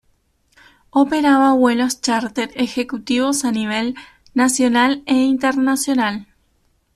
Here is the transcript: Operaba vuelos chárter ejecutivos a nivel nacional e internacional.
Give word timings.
Operaba 0.89 1.53
vuelos 1.53 2.01
chárter 2.01 2.49
ejecutivos 2.55 3.45
a 3.45 3.51
nivel 3.51 3.93
nacional 4.33 5.03
e 5.05 5.13
internacional. 5.13 6.27